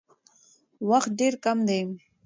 [0.89, 1.81] وخت ډېر کم دی.